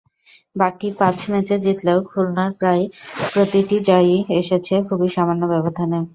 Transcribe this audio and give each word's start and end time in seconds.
বাকি 0.55 0.87
পাঁচ 0.99 1.17
ম্যাচে 1.31 1.55
জিতলেও 1.63 1.99
খুলনার 2.09 2.51
প্রায় 2.59 2.83
প্রতিটা 3.31 3.77
জয়ই 3.89 4.17
এসেছে 4.39 4.75
খুবই 4.87 5.09
সামান্য 5.15 5.43
ব্যবধানে। 5.53 5.99